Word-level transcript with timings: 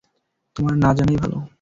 তোমার 0.55 0.75
না 0.77 0.89
জানাই 0.93 1.17
ভালো। 1.17 1.37